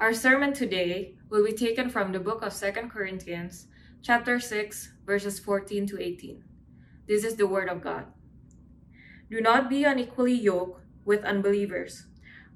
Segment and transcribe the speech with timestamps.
[0.00, 3.66] Our sermon today will be taken from the book of 2 Corinthians,
[4.00, 6.42] chapter 6, verses 14 to 18.
[7.06, 8.06] This is the word of God.
[9.30, 12.06] Do not be unequally yoked with unbelievers.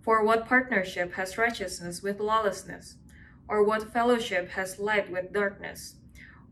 [0.00, 2.96] For what partnership has righteousness with lawlessness?
[3.46, 5.96] Or what fellowship has light with darkness?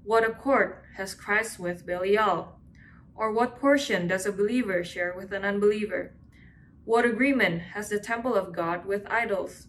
[0.04, 2.59] What accord has Christ with Belial?
[3.14, 6.12] Or what portion does a believer share with an unbeliever?
[6.84, 9.68] What agreement has the temple of God with idols?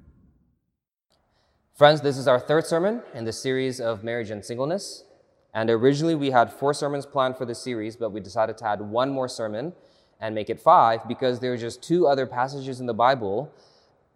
[1.73, 5.05] Friends, this is our third sermon in the series of marriage and singleness.
[5.53, 8.81] And originally we had four sermons planned for the series, but we decided to add
[8.81, 9.73] one more sermon
[10.19, 13.51] and make it five because there are just two other passages in the Bible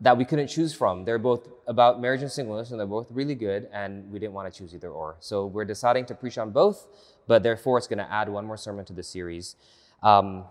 [0.02, 1.06] that we couldn't choose from.
[1.06, 4.54] They're both about marriage and singleness, and they're both really good, and we didn't want
[4.54, 5.16] to choose either or.
[5.22, 6.86] So we're deciding to preach on both,
[7.26, 9.56] but therefore it's going to add one more sermon to the series.
[10.04, 10.44] Um,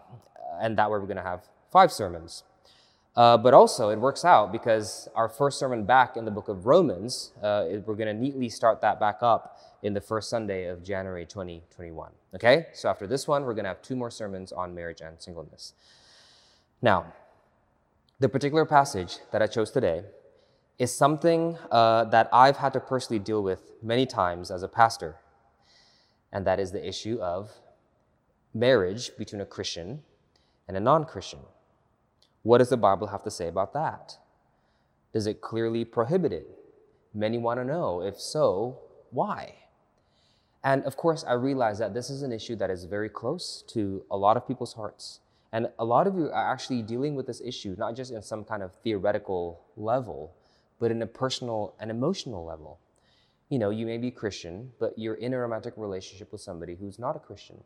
[0.61, 2.45] and that way we're going to have five sermons.
[3.17, 6.67] Uh, but also, it works out because our first sermon back in the book of
[6.67, 10.83] Romans, uh, we're going to neatly start that back up in the first Sunday of
[10.83, 12.11] January 2021.
[12.35, 12.67] Okay?
[12.73, 15.75] So after this one, we're going to have two more sermons on marriage and singleness.
[16.83, 17.13] Now,
[18.19, 20.03] the particular passage that I chose today
[20.79, 25.17] is something uh, that I've had to personally deal with many times as a pastor,
[26.33, 27.53] and that is the issue of
[28.53, 30.03] marriage between a Christian
[30.67, 31.41] and a non Christian.
[32.45, 34.19] What does the Bible have to say about that?
[35.13, 36.47] Does it clearly prohibit it?
[37.15, 38.03] Many want to know.
[38.03, 38.79] If so,
[39.11, 39.55] why?
[40.63, 44.05] And of course, I realize that this is an issue that is very close to
[44.11, 45.21] a lot of people's hearts.
[45.53, 48.45] And a lot of you are actually dealing with this issue, not just in some
[48.45, 50.35] kind of theoretical level,
[50.79, 52.79] but in a personal and emotional level.
[53.49, 56.99] You know, you may be Christian, but you're in a romantic relationship with somebody who's
[56.99, 57.63] not a Christian.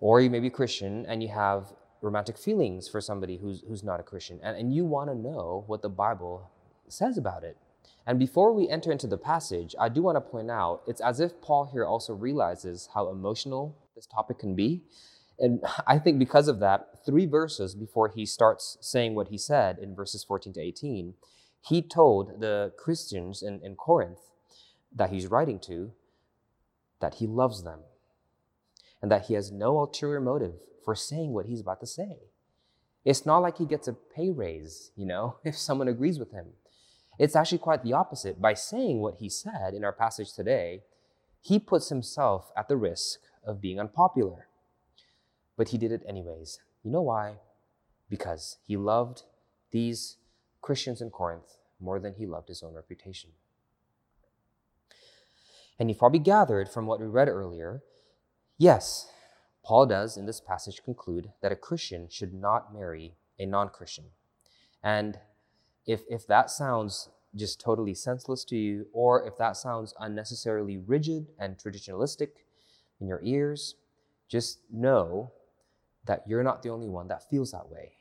[0.00, 4.00] Or you may be Christian and you have romantic feelings for somebody who's, who's not
[4.00, 4.40] a Christian.
[4.42, 6.50] And, and you want to know what the Bible
[6.88, 7.56] says about it.
[8.06, 11.18] And before we enter into the passage, I do want to point out it's as
[11.18, 14.82] if Paul here also realizes how emotional this topic can be.
[15.38, 19.78] And I think because of that, three verses before he starts saying what he said
[19.78, 21.14] in verses 14 to 18,
[21.68, 24.20] he told the Christians in, in Corinth
[24.94, 25.92] that he's writing to
[27.00, 27.80] that he loves them
[29.02, 30.54] and that he has no ulterior motive
[30.86, 32.16] for saying what he's about to say.
[33.04, 36.46] It's not like he gets a pay raise, you know, if someone agrees with him.
[37.18, 38.40] It's actually quite the opposite.
[38.40, 40.84] By saying what he said in our passage today,
[41.42, 44.46] he puts himself at the risk of being unpopular.
[45.56, 46.60] But he did it anyways.
[46.84, 47.38] You know why?
[48.08, 49.24] Because he loved
[49.72, 50.18] these
[50.62, 53.30] Christians in Corinth more than he loved his own reputation.
[55.80, 57.82] And you've probably gathered from what we read earlier
[58.58, 59.10] yes,
[59.66, 64.04] Paul does in this passage conclude that a Christian should not marry a non Christian.
[64.84, 65.18] And
[65.86, 71.26] if, if that sounds just totally senseless to you, or if that sounds unnecessarily rigid
[71.40, 72.28] and traditionalistic
[73.00, 73.74] in your ears,
[74.28, 75.32] just know
[76.06, 77.92] that you're not the only one that feels that way.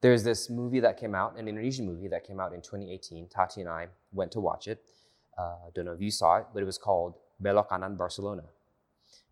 [0.00, 3.28] There's this movie that came out, an Indonesian movie that came out in 2018.
[3.28, 4.82] Tati and I went to watch it.
[5.36, 8.44] Uh, don't know if you saw it, but it was called Belok Barcelona.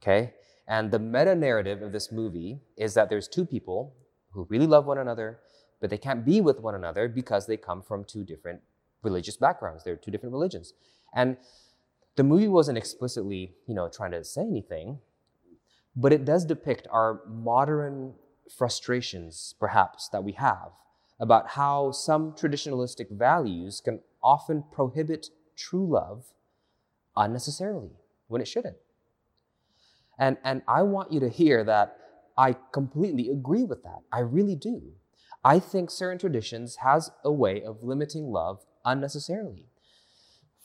[0.03, 0.35] Okay?
[0.73, 3.95] And the meta narrative of this movie is that there's two people
[4.31, 5.41] who really love one another,
[5.83, 8.63] but they can't be with one another because they come from two different
[9.03, 9.85] religious backgrounds.
[9.85, 10.73] They're two different religions.
[11.15, 11.37] And
[12.17, 15.01] the movie wasn't explicitly, you know, trying to say anything,
[15.95, 18.15] but it does depict our modern
[18.57, 20.71] frustrations, perhaps, that we have
[21.21, 26.33] about how some traditionalistic values can often prohibit true love
[27.15, 27.91] unnecessarily
[28.29, 28.79] when it shouldn't.
[30.23, 31.97] And, and I want you to hear that
[32.39, 34.03] I completely agree with that.
[34.13, 34.93] I really do.
[35.45, 39.67] I think certain traditions has a way of limiting love unnecessarily.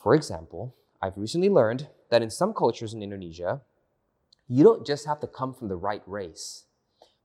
[0.00, 3.62] For example, I've recently learned that in some cultures in Indonesia,
[4.46, 6.66] you don't just have to come from the right race,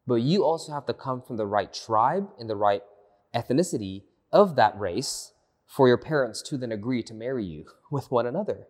[0.07, 2.81] but you also have to come from the right tribe and the right
[3.35, 5.33] ethnicity of that race
[5.67, 8.65] for your parents to then agree to marry you with one another.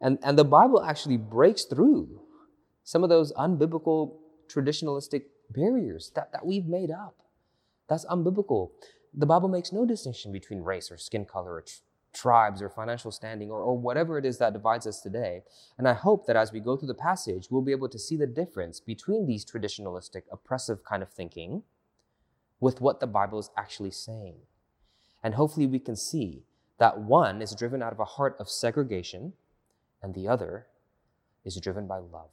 [0.00, 2.20] And, and the Bible actually breaks through
[2.84, 4.16] some of those unbiblical
[4.48, 7.16] traditionalistic barriers that, that we've made up.
[7.88, 8.70] That's unbiblical.
[9.14, 11.64] The Bible makes no distinction between race or skin color or,
[12.16, 15.42] tribes or financial standing or, or whatever it is that divides us today.
[15.78, 18.16] And I hope that as we go through the passage, we'll be able to see
[18.16, 21.62] the difference between these traditionalistic, oppressive kind of thinking
[22.58, 24.36] with what the Bible is actually saying.
[25.22, 26.44] And hopefully we can see
[26.78, 29.34] that one is driven out of a heart of segregation
[30.06, 30.66] and the other
[31.44, 32.30] is driven by love.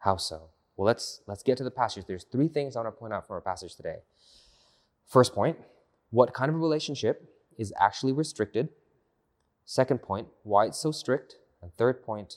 [0.00, 0.50] How so?
[0.76, 2.04] Well, let's, let's get to the passage.
[2.06, 3.96] There's three things I want to point out from our passage today.
[5.06, 5.56] First point,
[6.10, 7.26] what kind of a relationship
[7.56, 8.68] is actually restricted?
[9.64, 11.36] Second point, why it's so strict?
[11.62, 12.36] And third point,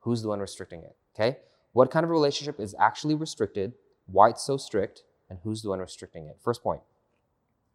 [0.00, 0.96] who's the one restricting it?
[1.14, 1.36] Okay?
[1.74, 3.74] What kind of relationship is actually restricted?
[4.06, 5.02] Why it's so strict?
[5.28, 6.38] And who's the one restricting it?
[6.42, 6.80] First point,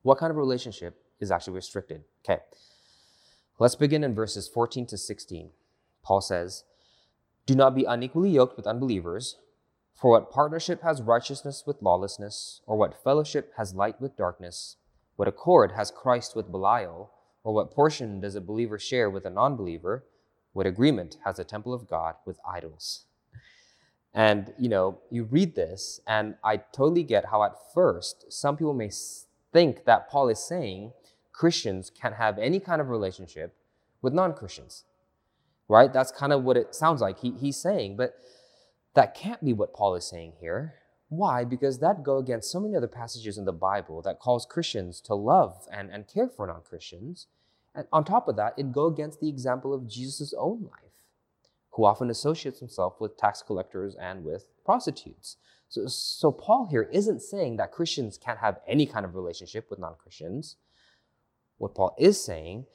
[0.01, 2.03] what kind of relationship is actually restricted?
[2.25, 2.41] Okay.
[3.59, 5.51] Let's begin in verses 14 to 16.
[6.03, 6.63] Paul says,
[7.45, 9.37] Do not be unequally yoked with unbelievers.
[9.93, 14.77] For what partnership has righteousness with lawlessness, or what fellowship has light with darkness?
[15.17, 17.11] What accord has Christ with Belial,
[17.43, 20.03] or what portion does a believer share with a non believer?
[20.53, 23.05] What agreement has the temple of God with idols?
[24.15, 28.73] And, you know, you read this, and I totally get how at first some people
[28.73, 28.89] may
[29.51, 30.93] think that Paul is saying
[31.33, 33.55] Christians can't have any kind of relationship
[34.01, 34.85] with non Christians,
[35.67, 35.91] right?
[35.91, 37.97] That's kind of what it sounds like he, he's saying.
[37.97, 38.15] But
[38.93, 40.75] that can't be what Paul is saying here.
[41.09, 41.43] Why?
[41.43, 45.15] Because that go against so many other passages in the Bible that calls Christians to
[45.15, 47.27] love and, and care for non-Christians.
[47.75, 50.91] And on top of that, it go against the example of Jesus' own life,
[51.71, 55.37] who often associates himself with tax collectors and with prostitutes.
[55.69, 59.79] So, so Paul here isn't saying that Christians can't have any kind of relationship with
[59.79, 60.55] non-Christians.
[61.63, 62.65] What Paul is saying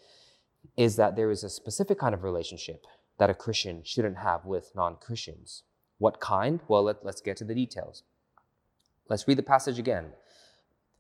[0.75, 2.87] is that there is a specific kind of relationship
[3.19, 5.64] that a Christian shouldn't have with non-Christians.
[5.99, 6.61] What kind?
[6.69, 8.02] Well, let, us get to the details.
[9.11, 10.12] Let's read the passage again.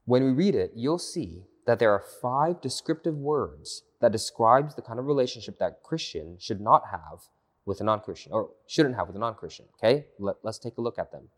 [0.04, 4.82] When we read it, you'll see that there are five descriptive words that describes the
[4.82, 7.20] kind of relationship that Christian should not have
[7.64, 9.64] with a non-Christian, or shouldn't have with a non-Christian.
[9.78, 11.28] Okay, Let, let's take a look at them.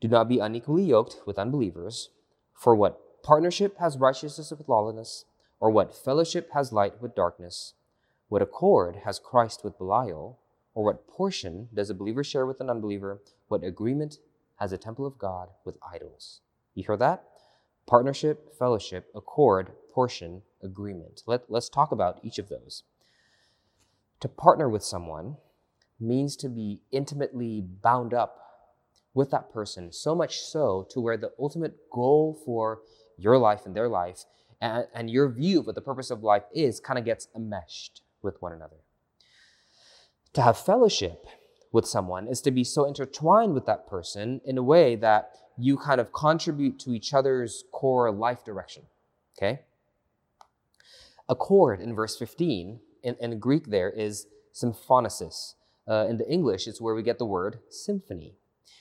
[0.00, 2.10] Do not be unequally yoked with unbelievers,
[2.54, 5.24] for what partnership has righteousness with lawlessness,
[5.58, 7.74] or what fellowship has light with darkness?
[8.28, 10.38] What accord has Christ with Belial?
[10.74, 13.20] Or what portion does a believer share with an unbeliever?
[13.48, 14.18] What agreement
[14.60, 16.40] has a temple of God with idols?
[16.74, 17.24] You hear that?
[17.84, 21.22] Partnership, fellowship, accord, portion, agreement.
[21.26, 22.84] Let, let's talk about each of those.
[24.20, 25.36] To partner with someone
[25.98, 28.38] means to be intimately bound up
[29.14, 32.82] with that person, so much so to where the ultimate goal for
[33.18, 34.24] your life and their life
[34.60, 38.02] and, and your view of what the purpose of life is kind of gets enmeshed
[38.22, 38.76] with one another.
[40.34, 41.26] To have fellowship
[41.72, 45.76] with someone is to be so intertwined with that person in a way that you
[45.76, 48.84] kind of contribute to each other's core life direction.
[49.36, 49.60] Okay?
[51.28, 55.54] Accord in verse 15, in, in Greek there is symphonesis.
[55.88, 58.34] Uh, in the English, it's where we get the word symphony.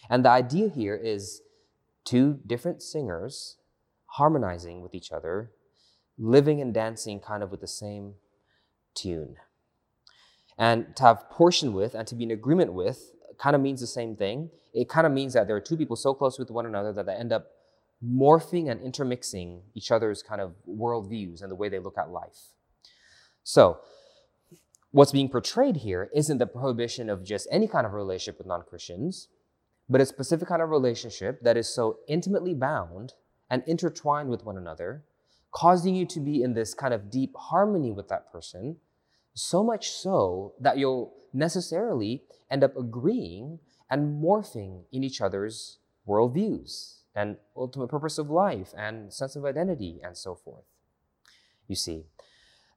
[0.10, 1.42] And the idea here is
[2.04, 3.58] two different singers
[4.18, 5.52] harmonizing with each other,
[6.18, 8.14] living and dancing kind of with the same
[8.94, 9.36] tune.
[10.58, 13.88] And to have portion with and to be in agreement with kind of means the
[13.88, 14.50] same thing.
[14.74, 17.06] It kind of means that there are two people so close with one another that
[17.06, 17.48] they end up
[18.04, 22.54] morphing and intermixing each other's kind of worldviews and the way they look at life.
[23.44, 23.80] So,
[24.92, 28.64] what's being portrayed here isn't the prohibition of just any kind of relationship with non
[28.64, 29.28] Christians,
[29.90, 33.14] but a specific kind of relationship that is so intimately bound
[33.50, 35.04] and intertwined with one another,
[35.52, 38.78] causing you to be in this kind of deep harmony with that person
[39.34, 43.60] so much so that you'll necessarily end up agreeing
[43.90, 50.00] and morphing in each other's worldviews and ultimate purpose of life and sense of identity
[50.04, 50.64] and so forth.
[51.68, 52.04] You see,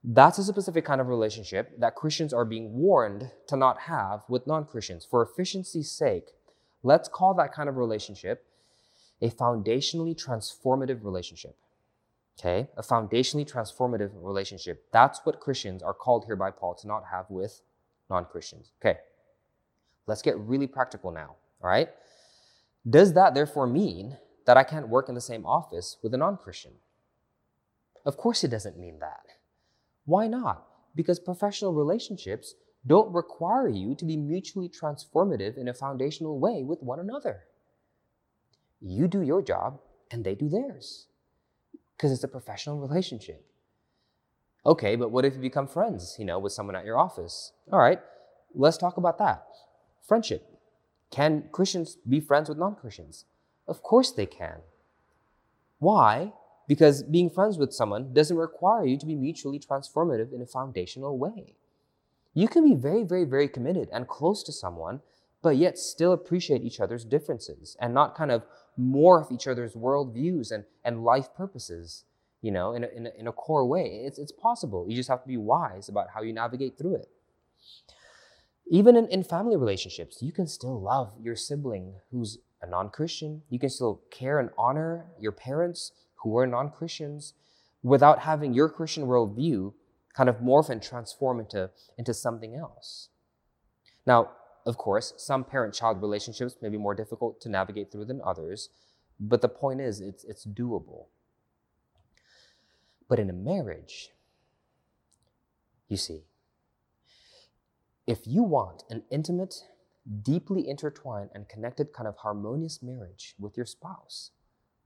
[0.03, 4.47] that's a specific kind of relationship that Christians are being warned to not have with
[4.47, 5.07] non Christians.
[5.09, 6.31] For efficiency's sake,
[6.83, 8.45] let's call that kind of relationship
[9.21, 11.57] a foundationally transformative relationship.
[12.39, 14.85] Okay, a foundationally transformative relationship.
[14.93, 17.63] That's what Christians are called here by Paul to not have with
[18.09, 18.71] non Christians.
[18.81, 18.99] Okay,
[20.07, 21.35] let's get really practical now.
[21.63, 21.89] All right,
[22.89, 26.37] does that therefore mean that I can't work in the same office with a non
[26.37, 26.73] Christian?
[28.07, 29.27] Of course, it doesn't mean that.
[30.05, 30.65] Why not?
[30.95, 32.55] Because professional relationships
[32.87, 37.43] don't require you to be mutually transformative in a foundational way with one another.
[38.81, 39.81] You do your job,
[40.11, 41.07] and they do theirs
[41.97, 43.45] because it's a professional relationship.
[44.65, 47.53] Okay, but what if you become friends, you know, with someone at your office?
[47.73, 48.01] All right,
[48.55, 49.45] let's talk about that.
[50.07, 50.47] Friendship.
[51.11, 53.25] Can Christians be friends with non-Christians?
[53.67, 54.59] Of course they can.
[55.79, 56.33] Why?
[56.67, 61.19] Because being friends with someone doesn't require you to be mutually transformative in a foundational
[61.19, 61.55] way.
[62.35, 65.01] You can be very, very, very committed and close to someone,
[65.41, 68.43] but yet still appreciate each other's differences and not kind of
[68.79, 72.05] morph each other's worldviews and, and life purposes,
[72.43, 74.03] you know, in a, in, a, in a core way.
[74.05, 74.87] It's, it's possible.
[74.89, 77.09] You just have to be wise about how you navigate through it.
[78.71, 83.43] Even in, in family relationships, you can still love your sibling who's a non Christian.
[83.49, 87.35] You can still care and honor your parents who are non Christians
[87.83, 89.73] without having your Christian worldview
[90.15, 93.09] kind of morph and transform into, into something else.
[94.05, 94.31] Now,
[94.69, 98.69] of course, some parent child relationships may be more difficult to navigate through than others,
[99.19, 101.07] but the point is, it's, it's doable.
[103.09, 104.11] But in a marriage,
[105.89, 106.25] you see,
[108.07, 109.65] if you want an intimate,
[110.23, 114.33] deeply intertwined, and connected kind of harmonious marriage with your spouse,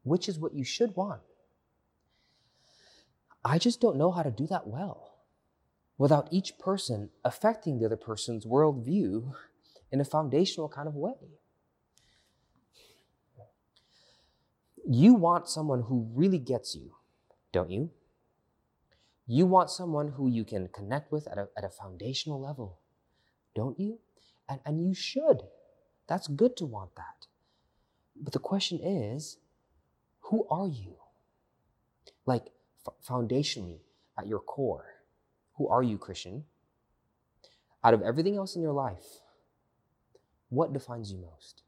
[0.04, 1.22] which is what you should want,
[3.44, 5.16] I just don't know how to do that well
[5.98, 9.34] without each person affecting the other person's worldview
[9.92, 11.14] in a foundational kind of way.
[14.88, 16.92] You want someone who really gets you,
[17.52, 17.90] don't you?
[19.26, 22.80] You want someone who you can connect with at a, at a foundational level,
[23.54, 24.00] don't you?
[24.48, 25.42] And, and you should.
[26.08, 27.26] That's good to want that.
[28.16, 29.38] But the question is
[30.20, 30.96] who are you?
[32.26, 32.46] Like,
[32.86, 33.80] f- foundationally,
[34.18, 34.86] at your core,
[35.54, 36.44] who are you, Christian?
[37.84, 39.21] Out of everything else in your life,
[40.52, 41.62] what defines you most?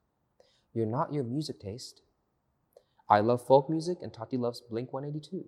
[0.74, 2.02] You're not your music taste.
[3.08, 5.46] I love folk music, and Tati loves Blink 182.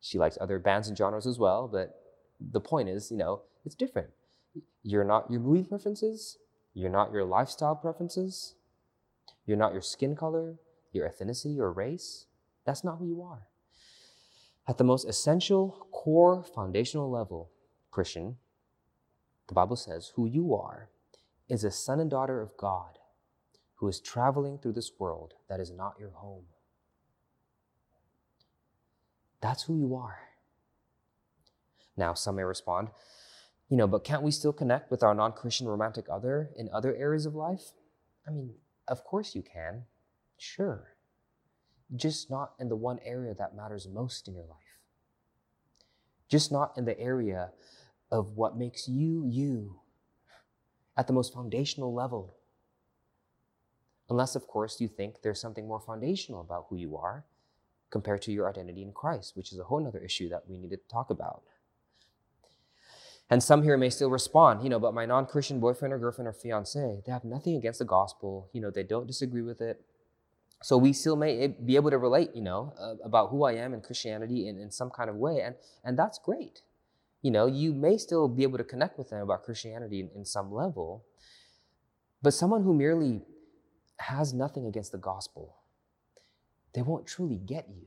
[0.00, 1.96] She likes other bands and genres as well, but
[2.40, 4.10] the point is, you know, it's different.
[4.84, 6.38] You're not your movie preferences,
[6.72, 8.54] you're not your lifestyle preferences,
[9.44, 10.54] you're not your skin color,
[10.92, 12.26] your ethnicity, or race.
[12.64, 13.48] That's not who you are.
[14.68, 17.50] At the most essential, core, foundational level,
[17.90, 18.36] Christian,
[19.48, 20.90] the Bible says who you are
[21.48, 22.98] is a son and daughter of God
[23.76, 26.44] who is traveling through this world that is not your home.
[29.40, 30.20] That's who you are.
[31.96, 32.88] Now, some may respond,
[33.68, 36.94] you know, but can't we still connect with our non Christian romantic other in other
[36.94, 37.72] areas of life?
[38.26, 38.54] I mean,
[38.88, 39.84] of course you can.
[40.38, 40.94] Sure.
[41.94, 44.80] Just not in the one area that matters most in your life.
[46.28, 47.52] Just not in the area
[48.10, 49.80] of what makes you you
[50.96, 52.36] at the most foundational level.
[54.10, 57.24] Unless, of course, you think there's something more foundational about who you are
[57.90, 60.70] compared to your identity in Christ, which is a whole other issue that we need
[60.70, 61.42] to talk about.
[63.30, 66.28] And some here may still respond, you know, but my non Christian boyfriend or girlfriend
[66.28, 68.50] or fiance, they have nothing against the gospel.
[68.52, 69.80] You know, they don't disagree with it.
[70.62, 73.72] So we still may be able to relate, you know, uh, about who I am
[73.72, 75.40] in Christianity in, in some kind of way.
[75.40, 76.60] And, and that's great
[77.24, 80.26] you know, you may still be able to connect with them about Christianity in, in
[80.26, 81.06] some level,
[82.20, 83.22] but someone who merely
[83.96, 85.56] has nothing against the gospel,
[86.74, 87.86] they won't truly get you.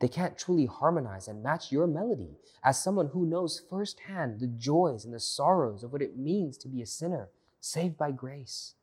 [0.00, 5.06] They can't truly harmonize and match your melody as someone who knows firsthand the joys
[5.06, 8.74] and the sorrows of what it means to be a sinner saved by grace.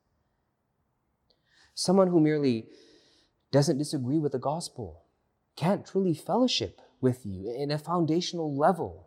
[1.76, 2.70] Someone who merely
[3.52, 5.04] doesn't disagree with the gospel
[5.56, 9.07] can't truly fellowship with you in a foundational level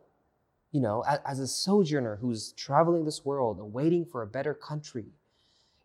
[0.72, 5.06] you know, as a sojourner who's traveling this world and waiting for a better country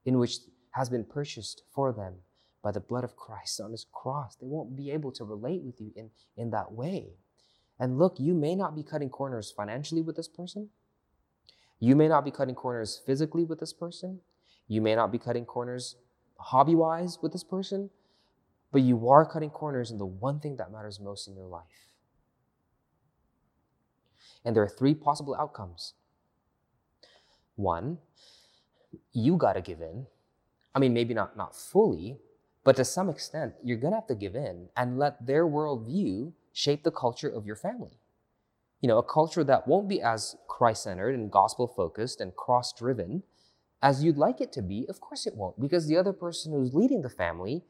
[0.06, 0.38] in which
[0.72, 2.14] has been purchased for them
[2.62, 4.36] by the blood of Christ on his cross.
[4.36, 7.08] They won't be able to relate with you in, in that way.
[7.80, 10.70] And look, you may not be cutting corners financially with this person.
[11.80, 14.20] You may not be cutting corners physically with this person.
[14.68, 15.96] You may not be cutting corners
[16.38, 17.90] hobby wise with this person,
[18.72, 21.95] but you are cutting corners in the one thing that matters most in your life
[24.46, 25.94] and there are three possible outcomes.
[27.56, 27.98] One,
[29.12, 30.08] you got to give in.
[30.74, 32.20] I mean, maybe not, not fully,
[32.64, 36.34] but to some extent, you're going to have to give in and let their worldview
[36.54, 38.00] shape the culture of your family.
[38.82, 42.74] You know, a culture that won't be as Christ centered and gospel focused and cross
[42.74, 43.24] driven
[43.82, 44.86] as you'd like it to be.
[44.90, 47.64] Of course, it won't, because the other person who's leading the family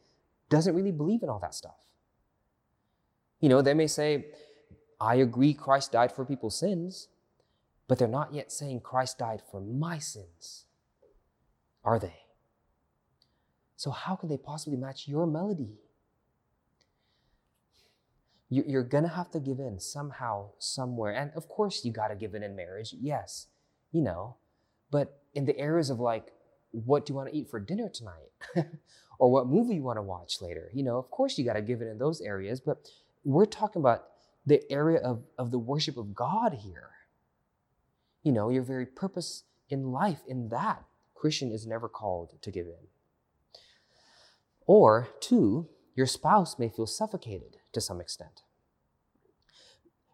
[0.49, 1.77] doesn't really believe in all that stuff.
[3.39, 4.27] You know, they may say,
[4.99, 7.07] I agree Christ died for people's sins,
[7.87, 10.65] but they're not yet saying Christ died for my sins,
[11.83, 12.19] are they?
[13.75, 15.79] So, how can they possibly match your melody?
[18.49, 21.11] You're to have to give in somehow, somewhere.
[21.11, 23.47] And of course, you got to give in in marriage, yes,
[23.91, 24.37] you know.
[24.91, 26.31] But in the areas of like,
[26.71, 28.29] what do you want to eat for dinner tonight?
[29.19, 30.69] or what movie you want to watch later.
[30.73, 32.87] You know, of course, you got to give in in those areas, but
[33.23, 34.05] we're talking about
[34.45, 36.91] the area of, of the worship of God here.
[38.23, 40.83] You know, your very purpose in life, in that,
[41.13, 42.87] Christian is never called to give in.
[44.67, 48.41] Or, two, your spouse may feel suffocated to some extent.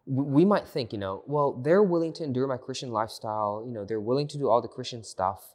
[0.04, 3.84] We might think, you know, well, they're willing to endure my Christian lifestyle, you know,
[3.84, 5.54] they're willing to do all the Christian stuff,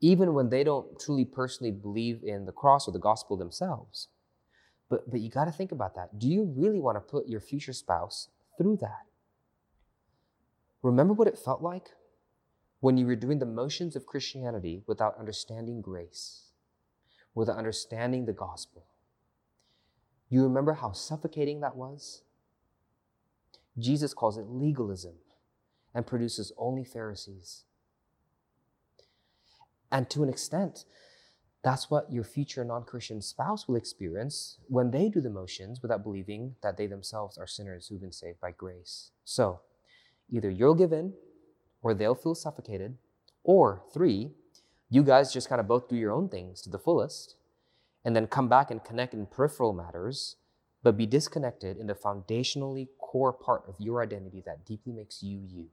[0.00, 4.08] even when they don't truly personally believe in the cross or the gospel themselves.
[4.88, 6.18] But, but you got to think about that.
[6.18, 9.06] Do you really want to put your future spouse through that?
[10.82, 11.90] Remember what it felt like
[12.80, 16.50] when you were doing the motions of Christianity without understanding grace,
[17.34, 18.86] without understanding the gospel.
[20.30, 22.22] You remember how suffocating that was?
[23.78, 25.14] Jesus calls it legalism
[25.94, 27.64] and produces only Pharisees.
[29.90, 30.84] And to an extent,
[31.62, 36.04] that's what your future non Christian spouse will experience when they do the motions without
[36.04, 39.10] believing that they themselves are sinners who've been saved by grace.
[39.24, 39.60] So,
[40.30, 41.14] either you'll give in
[41.82, 42.96] or they'll feel suffocated,
[43.44, 44.32] or three,
[44.90, 47.36] you guys just kind of both do your own things to the fullest
[48.04, 50.36] and then come back and connect in peripheral matters,
[50.82, 55.40] but be disconnected in the foundationally core part of your identity that deeply makes you
[55.46, 55.66] you.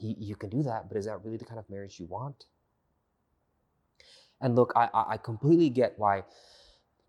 [0.00, 2.46] You can do that, but is that really the kind of marriage you want?
[4.40, 6.24] And look, I, I completely get why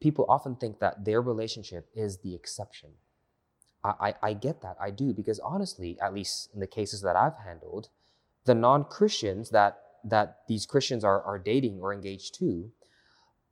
[0.01, 2.89] people often think that their relationship is the exception.
[3.83, 7.15] I, I, I get that, I do, because honestly, at least in the cases that
[7.15, 7.89] I've handled,
[8.45, 12.71] the non Christians that that these Christians are, are dating or engaged to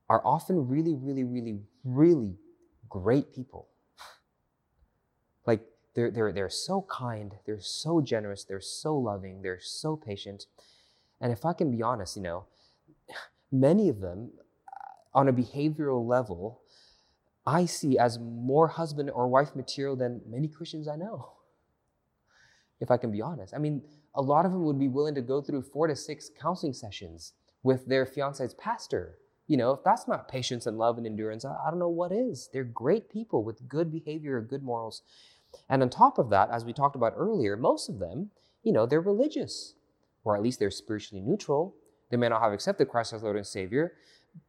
[0.09, 2.37] are often really, really, really, really
[2.89, 3.67] great people.
[5.45, 5.61] Like
[5.93, 10.45] they're, they're, they're so kind, they're so generous, they're so loving, they're so patient.
[11.19, 12.45] And if I can be honest, you know,
[13.51, 14.31] many of them
[14.67, 16.61] uh, on a behavioral level,
[17.45, 21.31] I see as more husband or wife material than many Christians I know.
[22.79, 23.55] If I can be honest.
[23.55, 23.81] I mean,
[24.13, 27.33] a lot of them would be willing to go through four to six counseling sessions
[27.63, 29.17] with their fiance's pastor.
[29.47, 32.11] You know, if that's not patience and love and endurance, I, I don't know what
[32.11, 32.49] is.
[32.53, 35.01] They're great people with good behavior, good morals.
[35.69, 38.29] And on top of that, as we talked about earlier, most of them,
[38.63, 39.73] you know, they're religious,
[40.23, 41.75] or at least they're spiritually neutral.
[42.09, 43.93] They may not have accepted Christ as Lord and Savior,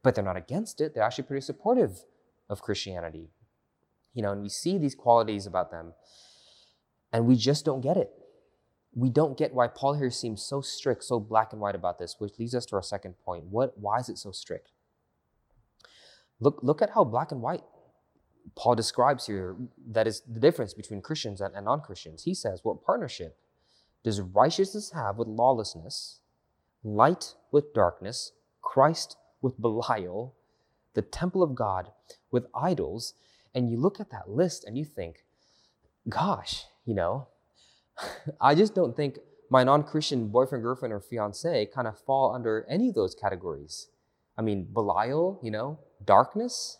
[0.03, 0.93] but they're not against it.
[0.93, 2.03] They're actually pretty supportive
[2.49, 3.29] of Christianity.
[4.13, 5.93] You know, and we see these qualities about them,
[7.11, 8.11] and we just don't get it
[8.93, 12.15] we don't get why Paul here seems so strict, so black and white about this,
[12.19, 13.45] which leads us to our second point.
[13.45, 14.71] What, why is it so strict?
[16.39, 17.63] Look, look at how black and white
[18.55, 19.55] Paul describes here
[19.91, 22.23] that is the difference between Christians and, and non Christians.
[22.23, 23.37] He says, What partnership
[24.03, 26.21] does righteousness have with lawlessness,
[26.83, 30.35] light with darkness, Christ with Belial,
[30.93, 31.91] the temple of God
[32.31, 33.13] with idols?
[33.53, 35.25] And you look at that list and you think,
[36.07, 37.27] gosh, you know,
[38.41, 42.65] I just don't think my non Christian boyfriend, girlfriend, or fiance kind of fall under
[42.69, 43.87] any of those categories.
[44.37, 46.77] I mean, Belial, you know, darkness.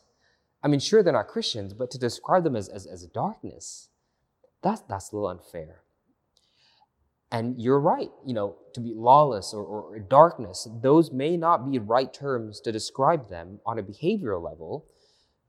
[0.63, 3.89] I mean, sure, they're not Christians, but to describe them as, as, as darkness,
[4.62, 5.83] that's, that's a little unfair.
[7.31, 11.77] And you're right, you know, to be lawless or, or darkness, those may not be
[11.77, 14.87] right terms to describe them on a behavioral level,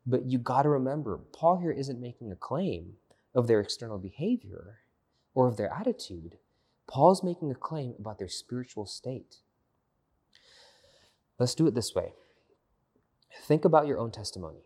[0.06, 2.94] but you got to remember, Paul here isn't making a claim
[3.34, 4.80] of their external behavior
[5.34, 6.36] or of their attitude.
[6.86, 9.36] Paul's making a claim about their spiritual state.
[11.38, 12.12] Let's do it this way
[13.42, 14.60] think about your own testimony.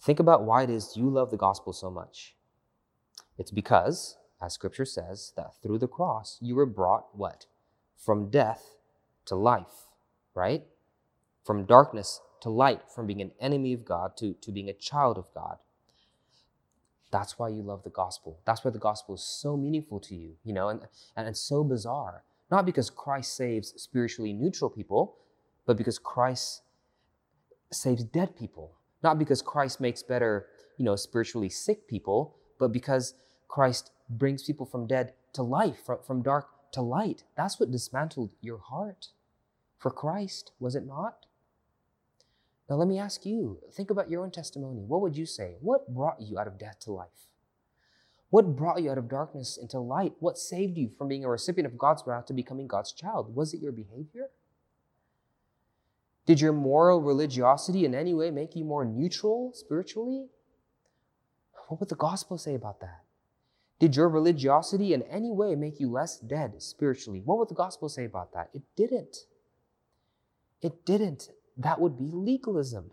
[0.00, 2.36] Think about why it is you love the gospel so much.
[3.38, 7.46] It's because, as scripture says, that through the cross you were brought what?
[7.96, 8.76] From death
[9.26, 9.88] to life,
[10.34, 10.64] right?
[11.44, 15.16] From darkness to light, from being an enemy of God to, to being a child
[15.16, 15.58] of God.
[17.10, 18.40] That's why you love the gospel.
[18.44, 20.80] That's why the gospel is so meaningful to you, you know, and,
[21.16, 22.24] and it's so bizarre.
[22.50, 25.16] Not because Christ saves spiritually neutral people,
[25.66, 26.62] but because Christ
[27.72, 28.72] saves dead people.
[29.02, 33.14] Not because Christ makes better, you know, spiritually sick people, but because
[33.48, 37.24] Christ brings people from dead to life, from, dark to light.
[37.36, 39.08] That's what dismantled your heart
[39.78, 41.26] for Christ, was it not?
[42.68, 44.82] Now, let me ask you think about your own testimony.
[44.82, 45.56] What would you say?
[45.60, 47.28] What brought you out of death to life?
[48.30, 50.14] What brought you out of darkness into light?
[50.18, 53.34] What saved you from being a recipient of God's wrath to becoming God's child?
[53.34, 54.30] Was it your behavior?
[56.26, 60.26] Did your moral religiosity in any way make you more neutral spiritually?
[61.68, 63.03] What would the gospel say about that?
[63.80, 67.20] Did your religiosity in any way make you less dead spiritually?
[67.24, 68.50] What would the gospel say about that?
[68.54, 69.18] It didn't.
[70.62, 71.30] It didn't.
[71.56, 72.90] That would be legalism.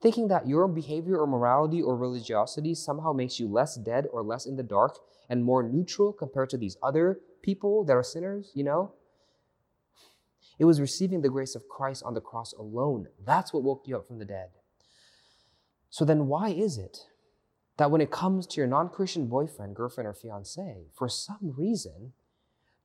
[0.00, 4.46] Thinking that your behavior or morality or religiosity somehow makes you less dead or less
[4.46, 8.62] in the dark and more neutral compared to these other people that are sinners, you
[8.62, 8.92] know?
[10.58, 13.08] It was receiving the grace of Christ on the cross alone.
[13.24, 14.50] That's what woke you up from the dead.
[15.90, 17.06] So then, why is it
[17.78, 22.12] that when it comes to your non Christian boyfriend, girlfriend, or fiance, for some reason,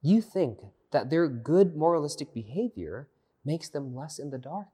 [0.01, 0.59] you think
[0.91, 3.09] that their good moralistic behavior
[3.43, 4.67] makes them less in the dark?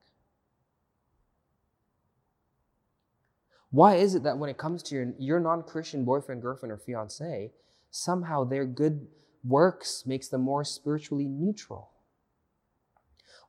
[3.72, 6.78] Why is it that when it comes to your, your non Christian boyfriend, girlfriend, or
[6.78, 7.52] fiance,
[7.90, 9.08] somehow their good
[9.44, 11.92] works makes them more spiritually neutral?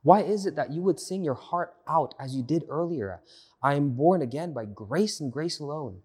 [0.03, 3.21] Why is it that you would sing your heart out as you did earlier?
[3.61, 6.01] I am born again by grace and grace alone.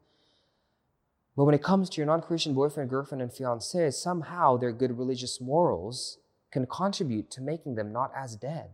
[1.37, 4.97] But when it comes to your non Christian boyfriend, girlfriend, and fiance, somehow their good
[4.97, 6.19] religious morals
[6.51, 8.71] can contribute to making them not as dead.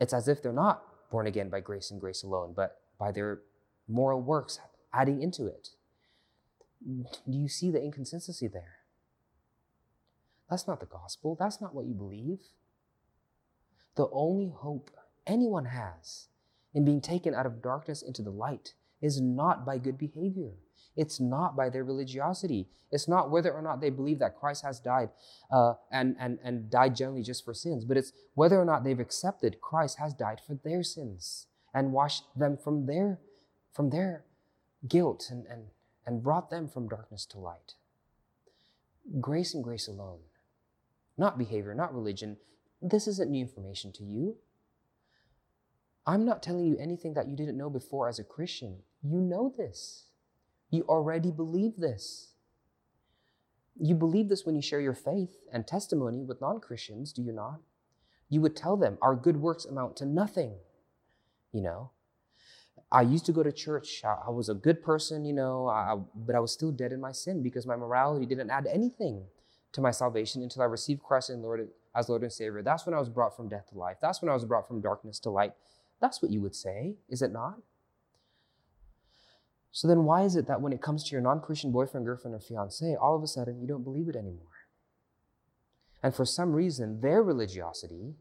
[0.00, 3.40] It's as if they're not born again by grace and grace alone, but by their
[3.86, 4.58] moral works
[4.92, 5.70] adding into it.
[6.86, 8.76] Do you see the inconsistency there?
[10.48, 11.36] That's not the gospel.
[11.38, 12.38] That's not what you believe.
[13.96, 14.90] The only hope
[15.26, 16.28] anyone has
[16.72, 20.52] in being taken out of darkness into the light is not by good behavior.
[20.96, 22.68] It's not by their religiosity.
[22.90, 25.10] It's not whether or not they believe that Christ has died
[25.52, 28.98] uh, and, and, and died generally just for sins, but it's whether or not they've
[28.98, 33.20] accepted Christ has died for their sins and washed them from their,
[33.72, 34.24] from their
[34.88, 35.64] guilt and, and,
[36.06, 37.74] and brought them from darkness to light.
[39.20, 40.20] Grace and grace alone,
[41.16, 42.36] not behavior, not religion,
[42.80, 44.36] this isn't new information to you.
[46.06, 48.78] I'm not telling you anything that you didn't know before as a Christian.
[49.02, 50.04] You know this.
[50.70, 52.32] You already believe this.
[53.80, 57.32] You believe this when you share your faith and testimony with non Christians, do you
[57.32, 57.60] not?
[58.28, 60.56] You would tell them, Our good works amount to nothing.
[61.52, 61.90] You know,
[62.90, 64.02] I used to go to church.
[64.04, 67.12] I, was a good person, you know, I, but I was still dead in my
[67.12, 69.24] sin because my morality didn't add anything
[69.72, 72.62] to my salvation until I received Christ and Lord as Lord and Savior.
[72.62, 73.96] That's when I was brought from death to life.
[74.00, 75.52] That's when I was brought from darkness to light.
[76.00, 77.58] That's what you would say, is it not?
[79.70, 82.34] So then, why is it that when it comes to your non Christian boyfriend, girlfriend,
[82.34, 84.46] or fiance, all of a sudden you don't believe it anymore?
[86.02, 88.14] And for some reason, their religiosity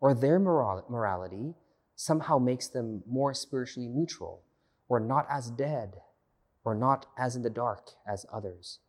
[0.00, 1.54] or their moral- morality
[1.94, 4.42] somehow makes them more spiritually neutral
[4.88, 5.96] or not as dead
[6.64, 8.80] or not as in the dark as others,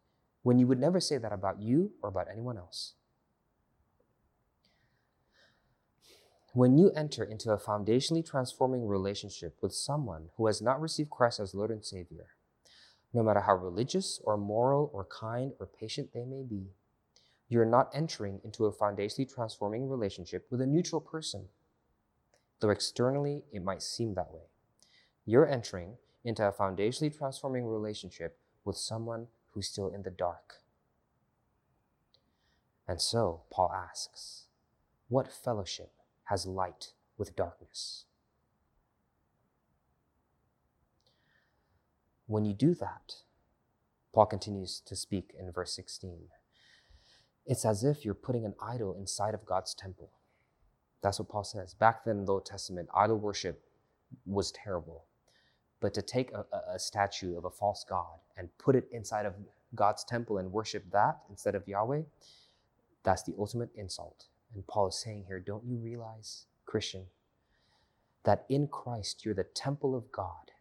[0.44, 2.94] when you would never say that about you or about anyone else.
[6.58, 11.40] When you enter into a foundationally transforming relationship with someone who has not received Christ
[11.40, 12.30] as Lord and Savior,
[13.14, 16.72] no matter how religious or moral or kind or patient they may be,
[17.48, 21.50] you're not entering into a foundationally transforming relationship with a neutral person,
[22.60, 24.50] though externally it might seem that way.
[25.28, 30.56] You're entering into a foundationally transforming relationship with someone who's still in the dark.
[32.88, 34.46] And so, Paul asks,
[35.08, 35.92] what fellowship
[36.30, 38.06] has light with darkness.
[42.28, 43.14] When you do that,
[44.14, 46.28] Paul continues to speak in verse 16.
[47.46, 50.12] It's as if you're putting an idol inside of God's temple.
[51.02, 51.74] That's what Paul says.
[51.74, 53.64] Back then in the Old Testament, idol worship
[54.26, 55.06] was terrible.
[55.80, 59.36] But to take a, a, statue of a false God and put it inside of
[59.76, 62.02] God's temple and worship that instead of Yahweh,
[63.04, 64.26] that's the ultimate insult.
[64.54, 67.06] And Paul is saying here, don't you realize, Christian,
[68.24, 70.52] that in Christ you're the temple of God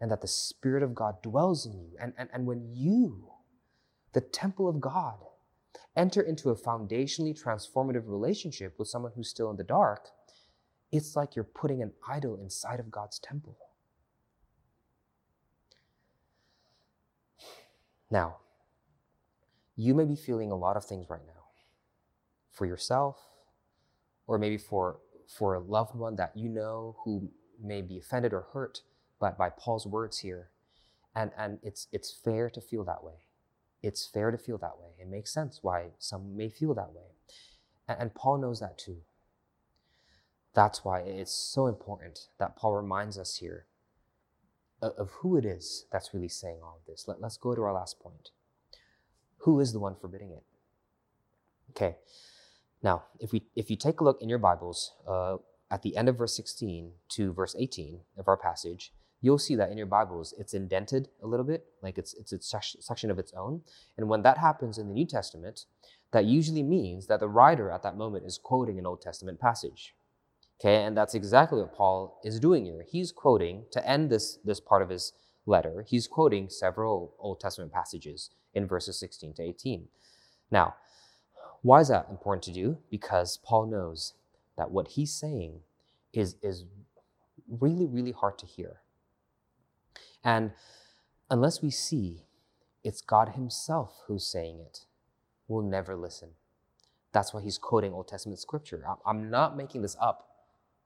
[0.00, 1.92] and that the Spirit of God dwells in you.
[2.00, 3.30] And, and, and when you,
[4.12, 5.18] the temple of God,
[5.96, 10.08] enter into a foundationally transformative relationship with someone who's still in the dark,
[10.92, 13.56] it's like you're putting an idol inside of God's temple.
[18.10, 18.36] Now,
[19.76, 21.33] you may be feeling a lot of things right now
[22.54, 23.18] for yourself
[24.26, 27.30] or maybe for for a loved one that you know who
[27.62, 28.82] may be offended or hurt
[29.18, 30.50] by, by Paul's words here.
[31.14, 33.24] And and it's it's fair to feel that way.
[33.82, 34.90] It's fair to feel that way.
[34.98, 37.12] It makes sense why some may feel that way.
[37.86, 38.98] And, and Paul knows that too.
[40.54, 43.66] That's why it's so important that Paul reminds us here
[44.80, 47.06] of, who it is that's really saying all of this.
[47.08, 48.30] Let, let's go to our last point.
[49.38, 50.44] Who is the one forbidding it?
[51.70, 51.96] Okay,
[52.84, 55.38] now, if, we, if you take a look in your Bibles uh,
[55.70, 58.92] at the end of verse 16 to verse 18 of our passage,
[59.22, 62.40] you'll see that in your Bibles it's indented a little bit, like it's, it's a
[62.40, 63.62] section of its own.
[63.96, 65.64] And when that happens in the New Testament,
[66.12, 69.94] that usually means that the writer at that moment is quoting an Old Testament passage.
[70.60, 72.84] Okay, and that's exactly what Paul is doing here.
[72.86, 75.14] He's quoting, to end this, this part of his
[75.46, 79.88] letter, he's quoting several Old Testament passages in verses 16 to 18.
[80.50, 80.74] Now,
[81.64, 82.76] why is that important to do?
[82.90, 84.12] Because Paul knows
[84.58, 85.60] that what he's saying
[86.12, 86.66] is, is
[87.48, 88.82] really, really hard to hear.
[90.22, 90.52] And
[91.30, 92.26] unless we see
[92.84, 94.80] it's God Himself who's saying it,
[95.48, 96.32] we'll never listen.
[97.12, 98.84] That's why he's quoting Old Testament scripture.
[99.06, 100.28] I'm not making this up,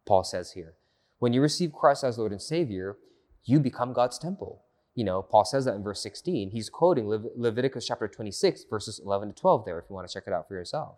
[0.07, 0.75] Paul says here.
[1.19, 2.99] When you receive Christ as Lord and Savior,
[3.43, 4.63] you become God's temple.
[4.99, 6.51] You know, Paul says that in verse 16.
[6.51, 10.13] He's quoting Le- Leviticus chapter 26, verses 11 to 12 there, if you want to
[10.13, 10.97] check it out for yourself.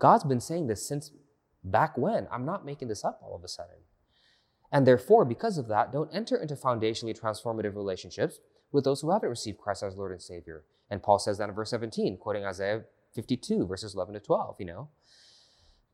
[0.00, 1.12] God's been saying this since
[1.62, 2.26] back when.
[2.32, 3.76] I'm not making this up all of a sudden.
[4.72, 8.40] And therefore, because of that, don't enter into foundationally transformative relationships
[8.72, 10.64] with those who haven't received Christ as Lord and Savior.
[10.90, 14.66] And Paul says that in verse 17, quoting Isaiah 52, verses 11 to 12, you
[14.66, 14.88] know.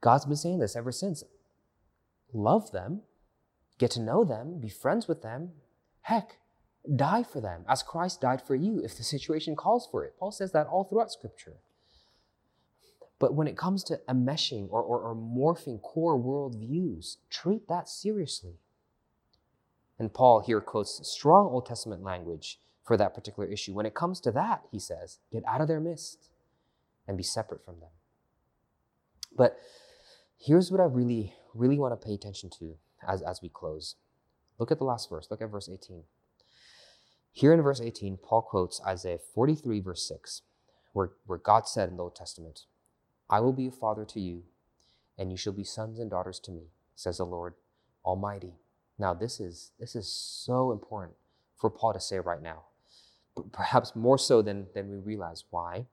[0.00, 1.24] God's been saying this ever since.
[2.32, 3.02] Love them,
[3.76, 5.50] get to know them, be friends with them.
[6.00, 6.38] Heck,
[6.96, 10.14] die for them as Christ died for you if the situation calls for it.
[10.18, 11.56] Paul says that all throughout Scripture.
[13.18, 18.54] But when it comes to enmeshing or, or, or morphing core worldviews, treat that seriously.
[19.96, 23.74] And Paul here quotes strong Old Testament language for that particular issue.
[23.74, 26.30] When it comes to that, he says, get out of their midst
[27.06, 27.90] and be separate from them.
[29.36, 29.56] But
[30.36, 32.74] here's what I really, really want to pay attention to
[33.06, 33.94] as, as we close.
[34.58, 35.28] Look at the last verse.
[35.30, 36.02] Look at verse 18.
[37.32, 40.42] Here in verse 18, Paul quotes Isaiah 43, verse 6,
[40.92, 42.66] where, where God said in the Old Testament,
[43.30, 44.42] I will be a father to you,
[45.16, 47.54] and you shall be sons and daughters to me, says the Lord
[48.04, 48.52] Almighty.
[48.98, 51.16] Now, this is, this is so important
[51.58, 52.64] for Paul to say right now,
[53.50, 55.44] perhaps more so than, than we realize.
[55.48, 55.86] Why?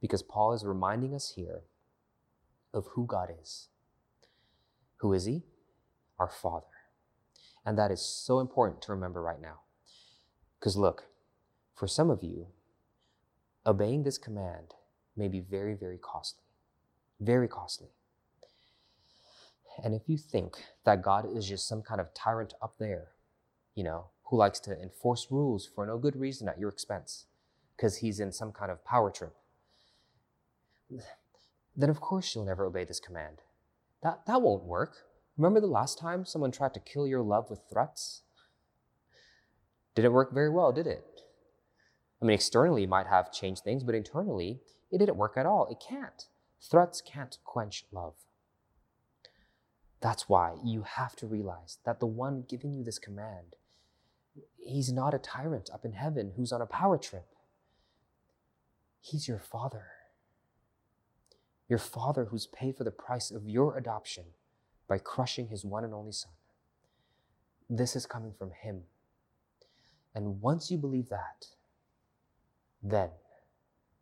[0.00, 1.64] Because Paul is reminding us here
[2.72, 3.68] of who God is.
[4.98, 5.42] Who is He?
[6.18, 6.64] Our Father.
[7.66, 9.60] And that is so important to remember right now.
[10.66, 11.04] Because look,
[11.76, 12.48] for some of you,
[13.64, 14.74] obeying this command
[15.16, 16.42] may be very, very costly.
[17.20, 17.86] Very costly.
[19.84, 23.12] And if you think that God is just some kind of tyrant up there,
[23.76, 27.26] you know, who likes to enforce rules for no good reason at your expense,
[27.76, 29.36] because he's in some kind of power trip,
[31.76, 33.36] then of course you'll never obey this command.
[34.02, 34.96] That, that won't work.
[35.36, 38.22] Remember the last time someone tried to kill your love with threats?
[39.96, 41.04] Didn't work very well, did it?
[42.20, 44.60] I mean, externally it might have changed things, but internally
[44.92, 45.66] it didn't work at all.
[45.70, 46.26] It can't.
[46.60, 48.14] Threats can't quench love.
[50.00, 53.56] That's why you have to realize that the one giving you this command,
[54.58, 57.26] he's not a tyrant up in heaven who's on a power trip.
[59.00, 59.86] He's your father.
[61.68, 64.24] Your father who's paid for the price of your adoption
[64.88, 66.32] by crushing his one and only son.
[67.68, 68.82] This is coming from him.
[70.16, 71.48] And once you believe that,
[72.82, 73.10] then,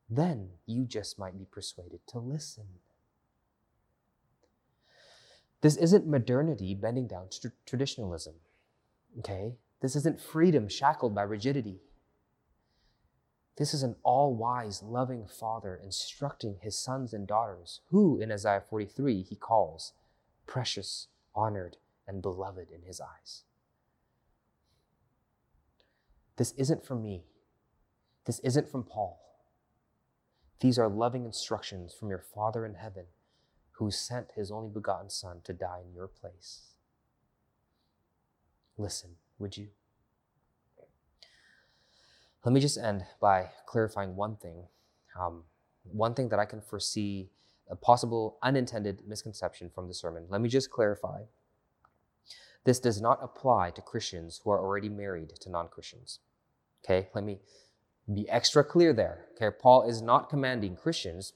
[0.08, 2.66] then you just might be persuaded to listen.
[5.60, 8.34] This isn't modernity bending down to traditionalism.
[9.18, 9.56] Okay?
[9.80, 11.80] This isn't freedom shackled by rigidity.
[13.56, 18.62] This is an all wise, loving father instructing his sons and daughters, who in Isaiah
[18.70, 19.94] 43 he calls
[20.46, 23.42] precious, honored, and beloved in his eyes.
[26.36, 27.24] This isn't from me.
[28.24, 29.20] This isn't from Paul.
[30.60, 33.04] These are loving instructions from your Father in heaven
[33.72, 36.62] who sent his only begotten Son to die in your place.
[38.76, 39.68] Listen, would you?
[42.44, 44.64] Let me just end by clarifying one thing.
[45.18, 45.44] Um,
[45.82, 47.30] one thing that I can foresee
[47.70, 50.26] a possible unintended misconception from the sermon.
[50.28, 51.22] Let me just clarify.
[52.64, 56.20] This does not apply to Christians who are already married to non Christians.
[56.84, 57.38] Okay, let me
[58.12, 59.26] be extra clear there.
[59.36, 61.34] Okay, Paul is not commanding Christians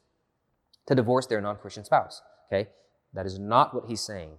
[0.86, 2.22] to divorce their non Christian spouse.
[2.50, 2.70] Okay?
[3.12, 4.38] That is not what he's saying.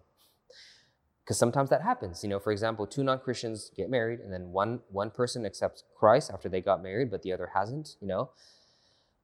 [1.24, 2.24] Because sometimes that happens.
[2.24, 6.32] You know, for example, two non-Christians get married and then one one person accepts Christ
[6.32, 8.32] after they got married, but the other hasn't, you know.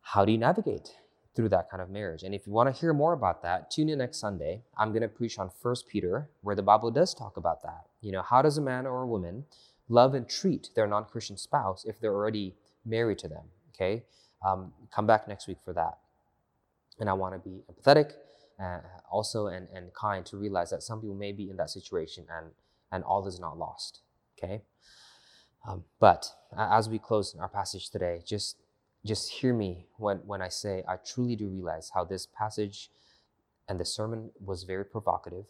[0.02, 0.92] How do you navigate
[1.36, 2.24] through that kind of marriage?
[2.24, 4.62] And if you want to hear more about that, tune in next Sunday.
[4.78, 7.86] I'm going to preach on First Peter, where the Bible does talk about that.
[8.02, 9.46] You know, how does a man or a woman
[9.90, 13.44] love and treat their non-Christian spouse if they're already married to them?
[13.74, 14.04] Okay?
[14.46, 15.98] Um, come back next week for that.
[17.00, 18.14] And I want to be empathetic
[18.62, 18.80] uh,
[19.12, 22.52] also and, and kind to realize that some people may be in that situation and,
[22.92, 24.02] and all is not lost.
[24.38, 24.62] Okay?
[25.68, 28.58] Um, but as we close our passage today, just
[29.06, 32.90] just hear me when, when I say I truly do realize how this passage
[33.70, 35.46] and the sermon was very provocative.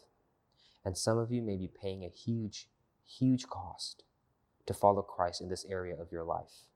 [0.84, 2.68] And some of you may be paying a huge,
[3.04, 4.04] huge cost
[4.66, 6.66] to follow Christ in this area of your life.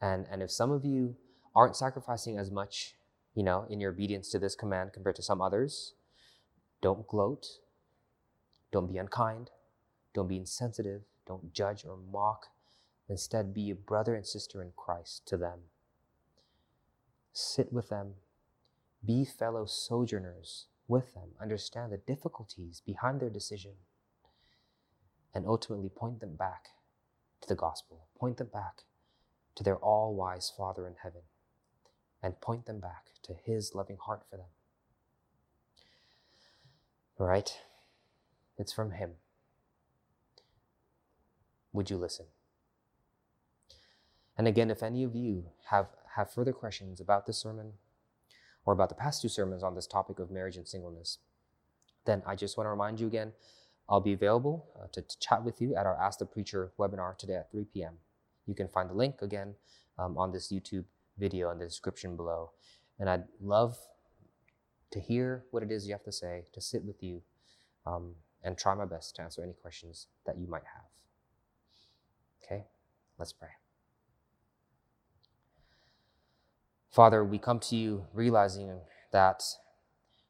[0.00, 1.16] And, and if some of you
[1.54, 2.94] aren't sacrificing as much,
[3.34, 5.94] you know, in your obedience to this command compared to some others,
[6.80, 7.46] don't gloat,
[8.70, 9.50] don't be unkind,
[10.14, 12.46] don't be insensitive, don't judge or mock.
[13.08, 15.60] Instead, be a brother and sister in Christ to them.
[17.32, 18.14] Sit with them,
[19.04, 23.72] be fellow sojourners with them, understand the difficulties behind their decision,
[25.34, 26.68] and ultimately point them back
[27.40, 28.82] to the gospel, point them back
[29.54, 31.22] to their all wise Father in heaven,
[32.22, 34.46] and point them back to His loving heart for them.
[37.18, 37.58] Right?
[38.56, 39.12] It's from Him.
[41.72, 42.26] Would you listen?
[44.38, 47.72] And again, if any of you have, have further questions about this sermon
[48.64, 51.18] or about the past two sermons on this topic of marriage and singleness,
[52.06, 53.32] then I just want to remind you again
[53.88, 57.16] I'll be available uh, to, to, chat with you at our Ask the Preacher webinar
[57.16, 57.94] today at 3 p.m.
[58.46, 59.54] You can find the link again
[59.98, 60.84] um, on this YouTube
[61.16, 62.50] video in the description below.
[62.98, 63.78] And I'd love
[64.90, 67.22] to hear what it is you have to say, to sit with you,
[67.86, 70.84] um, and try my best to answer any questions that you might have.
[72.44, 72.64] Okay,
[73.18, 73.48] let's pray.
[76.90, 78.80] Father, we come to you realizing
[79.12, 79.42] that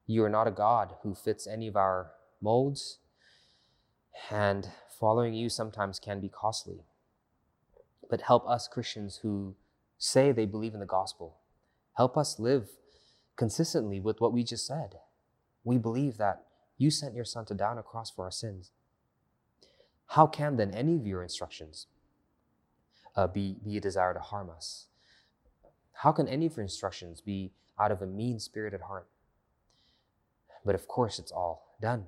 [0.06, 2.98] you are not a God who fits any of our molds,
[4.30, 6.80] and following you sometimes can be costly.
[8.10, 9.54] But help us Christians who
[9.98, 11.38] say they believe in the gospel,
[11.96, 12.68] help us live
[13.36, 14.96] consistently with what we just said.
[15.62, 16.44] We believe that
[16.76, 18.70] you sent your Son to die on a cross for our sins.
[20.06, 21.86] How can then any of your instructions
[23.14, 24.86] uh, be, be a desire to harm us?
[26.02, 29.08] How can any of your instructions be out of a mean spirited heart?
[30.64, 32.04] But of course, it's all done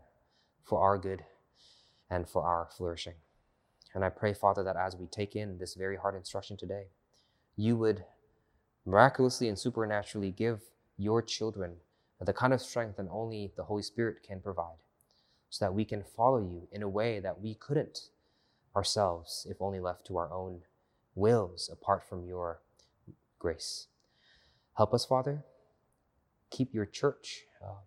[0.63, 1.25] for our good
[2.09, 3.15] and for our flourishing.
[3.93, 6.85] And I pray, Father, that as we take in this very hard instruction today,
[7.57, 8.05] you would
[8.87, 10.61] miraculously and supernaturally give
[10.97, 11.79] your children
[12.21, 14.79] the kind of strength that only the Holy Spirit can provide,
[15.49, 18.11] so that we can follow you in a way that we couldn't
[18.77, 20.61] ourselves if only left to our own
[21.17, 22.61] wills apart from your
[23.41, 23.89] grace.
[24.77, 25.45] Help us, Father.
[26.51, 27.81] Keep your church uh,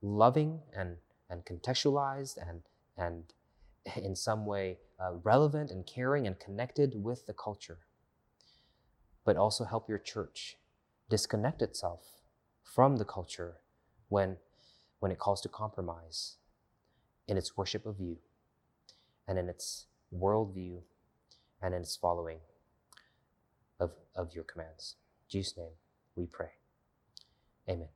[0.00, 2.62] loving and, and contextualized and,
[2.96, 3.24] and
[3.96, 7.78] in some way uh, relevant and caring and connected with the culture.
[9.24, 10.56] But also help your church
[11.10, 12.02] disconnect itself
[12.62, 13.56] from the culture
[14.08, 14.36] when,
[15.00, 16.36] when it calls to compromise
[17.26, 18.18] in its worship of you
[19.26, 20.80] and in its worldview
[21.60, 22.38] and in its following
[23.80, 24.96] of, of your commands.
[25.28, 25.72] In Jesus' name
[26.16, 26.50] we pray.
[27.68, 27.88] Amen.